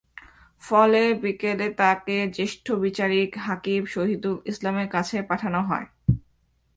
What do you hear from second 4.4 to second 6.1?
ইসলামের কাছে পাঠানো হয়।